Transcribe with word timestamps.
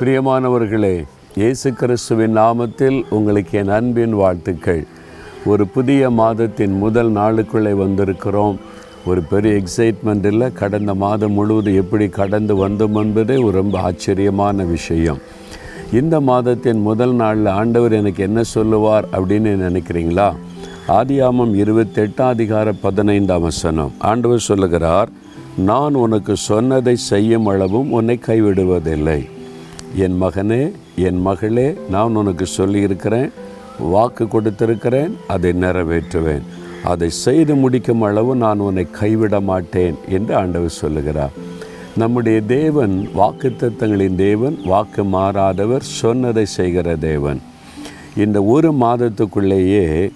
பிரியமானவர்களே 0.00 1.04
இயேசு 1.36 1.72
கிறிஸ்துவின் 1.72 2.36
நாமத்தில் 2.36 3.02
உங்களுக்கு 3.10 3.58
என் 3.58 3.68
அன்பின் 3.68 4.12
வாழ்த்துக்கள். 4.12 4.86
ஒரு 5.44 5.66
புதிய 5.66 6.10
மாதத்தின் 6.10 6.72
முதல் 6.72 7.12
நாளுக்குள்ளே 7.12 7.72
வந்திருக்கிறோம். 7.74 8.56
ஒரு 9.06 9.22
பெரிய 9.22 9.62
எக்ஸைட்மெண்ட் 9.62 10.24
இல்லை 10.24 10.52
கடந்த 10.52 10.94
மாதம் 10.94 11.32
முழுவதும் 11.32 11.74
எப்படி 11.74 12.08
கடந்து 12.08 12.68
வந்தோம் 12.68 12.92
என்பதே 12.92 13.36
ஒரு 13.36 13.50
ரொம்ப 13.50 13.80
ஆச்சரியமான 13.80 14.64
விஷயம். 14.64 15.18
இந்த 15.92 16.20
மாதத்தின் 16.20 16.80
முதல் 16.80 17.12
நாளில் 17.12 17.46
ஆண்டவர் 17.46 17.92
எனக்கு 17.92 18.22
என்ன 18.22 18.42
சொல்லுவார் 18.42 19.04
அப்படின்னு 19.12 19.54
நினைக்கிறீங்களா? 19.66 20.34
ஆதியாமம் 20.88 21.54
இருபத்தெட்டாம் 21.54 22.28
அதிகார 22.28 22.72
பதினைந்தாம் 22.72 23.42
வசனம். 23.42 23.92
ஆண்டவர் 23.98 24.38
சொல்லுகிறார் 24.38 25.08
நான் 25.56 25.94
உனக்கு 25.94 26.36
சொன்னதை 26.36 26.96
செய்யும் 26.96 27.46
அளவும் 27.46 27.92
உன்னை 27.92 28.18
கைவிடுவதில்லை. 28.26 29.32
என் 29.96 30.22
மகனே 30.22 30.72
என் 30.96 31.20
மகளே 31.20 31.76
நான் 31.90 32.14
உனக்கு 32.14 32.46
சொல்லியிருக்கிறேன். 32.46 33.30
வாக்கு 33.78 34.24
கொடுத்திருக்கிறேன் 34.24 35.12
அதை 35.28 35.52
நிறைவேற்றுவேன். 35.52 36.42
அதை 36.84 37.10
செய்து 37.10 37.54
முடிக்கும் 37.54 38.02
அளவு 38.02 38.36
நான் 38.36 38.58
உன்னை 38.58 38.86
கைவிட 38.90 39.40
மாட்டேன் 39.40 39.94
என்று 40.08 40.34
ஆண்டவர் 40.34 40.68
சொல்லுகிறார். 40.68 41.30
நம்முடைய 41.96 42.40
தேவன் 42.40 43.08
வாக்குத்தத்தங்களின் 43.16 44.14
தேவன் 44.14 44.58
வாக்கு 44.64 45.04
மாறாதவர் 45.04 45.80
சொன்னதை 45.80 46.44
செய்கிற 46.44 46.96
தேவன். 46.96 47.40
இந்த 48.16 48.42
ஒரு 48.42 48.72
மாதத்துக்குள்ளேயே 48.72 50.10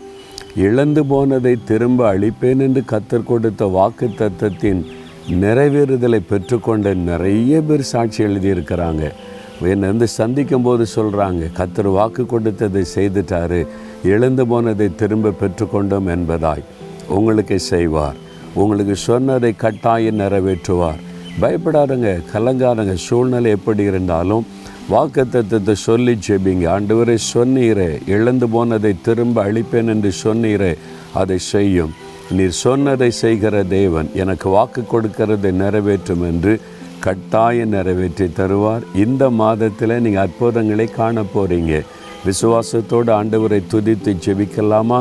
இழந்து 0.56 1.05
போனதை 1.05 1.56
திரும்ப 1.64 2.14
அளிப்பேன் 2.14 2.58
என்று 2.58 2.83
கத்தர் 2.91 3.24
கொடுத்த 3.24 3.64
வாக்கு 3.64 4.06
தத்தத்தின் 4.06 4.84
நிறைவேறுதலை 5.30 6.20
பெற்றுக்கொண்ட 6.30 6.95
நிறைய 6.95 7.60
பேர் 7.60 7.81
சாட்சி 7.81 8.25
எழுதியிருக்கிறாங்க. 8.25 9.12
என்னை 9.61 9.89
வந்து 9.89 10.06
சந்திக்கும் 10.06 10.62
போது 10.62 10.87
சொல்கிறாங்க 10.95 11.51
கத்தர் 11.59 11.91
வாக்கு 11.92 12.27
கொடுத்ததை 12.27 12.83
செய்துட்டாரு 12.95 13.67
எழுந்து 14.05 14.47
போனதை 14.47 14.95
திரும்ப 14.95 15.33
பெற்றுக்கொண்டோம் 15.41 16.09
என்பதாய். 16.15 16.65
உங்களுக்கு 17.09 17.59
செய்வார். 17.59 18.17
உங்களுக்கு 18.55 18.97
சொன்னதை 18.97 19.56
கட்டாயம் 19.56 20.19
நிறைவேற்றுவார். 20.19 21.00
பயப்படாதுங்க 21.41 22.23
கலங்காதங்க. 22.34 22.95
சூழ்நிலை 22.95 23.50
எப்படி 23.50 23.83
இருந்தாலும் 23.83 24.47
வாக்கு 24.89 25.28
தத்துவத்தை 25.28 25.75
சொல்லி 25.75 26.19
ஜெபிங்க. 26.28 26.67
ஆண்டவரை 26.77 27.19
சொன்னீரே 27.34 28.09
இழந்து 28.09 28.48
போனதை 28.48 28.95
திரும்ப 29.03 29.45
அழிப்பேன் 29.45 29.87
என்று 29.87 30.12
சொன்னீரே 30.25 30.75
அதை 31.15 31.39
செய்யும். 31.39 31.93
நீர் 32.31 32.50
சொன்னதை 32.50 33.11
செய்கிற 33.11 33.62
தேவன் 33.62 34.11
எனக்கு 34.15 34.48
வாக்கு 34.48 34.84
கொடுக்கிறதை 34.93 35.53
நிறைவேற்றும் 35.53 36.22
என்று 36.22 36.61
கட்டாயம் 37.04 37.72
நிறைவேற்றி 37.74 38.27
தருவார். 38.38 38.84
இந்த 38.94 39.30
மாதத்தில் 39.30 40.00
நீங்கள் 40.04 40.22
அற்புதங்களை 40.22 40.86
காண 40.86 41.22
போகிறீங்க 41.34 41.82
விசுவாசத்தோடு 42.27 43.10
ஆண்டவரை 43.18 43.60
துதித்து 43.72 44.12
ஜெபிக்கலாமா? 44.24 45.00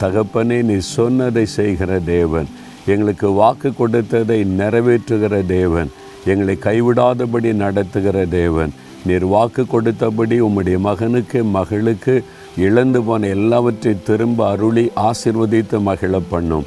தகப்பனே 0.00 0.58
நீ 0.62 0.76
சொன்னதை 0.78 1.44
செய்கிற 1.46 1.98
தேவன். 1.98 2.48
எங்களுக்கு 2.86 3.28
வாக்கு 3.40 3.74
கொடுத்ததை 3.74 4.38
நிறைவேற்றுகிற 4.58 5.46
தேவன். 5.46 5.90
எங்களை 6.24 6.56
கைவிடாதபடி 6.60 7.52
நடத்துகிற 7.64 8.26
தேவன். 8.26 8.72
நீர் 9.06 9.26
வாக்கு 9.34 9.62
கொடுத்தபடி 9.72 10.36
உம்முடைய 10.46 10.78
மகனுக்கு 10.78 11.44
மகளுக்கு 11.56 12.14
இழந்து 12.58 13.02
போன 13.02 13.26
எல்லாவற்றையும் 13.26 14.06
திரும்ப 14.06 14.48
அருளி 14.48 14.84
ஆசிர்வதித்து 15.08 15.78
மகிழ 15.88 16.20
பண்ணும். 16.30 16.66